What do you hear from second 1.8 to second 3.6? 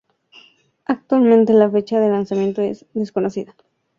de lanzamiento es desconocida.